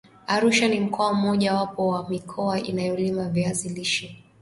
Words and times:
Arusha 0.27 0.67
ni 0.67 0.79
mkoa 0.79 1.13
mmoja 1.13 1.53
wapo 1.55 1.87
wa 1.87 2.09
mikoa 2.09 2.59
inayolima 2.59 3.29
viazi 3.29 3.69
lishe 3.69 4.23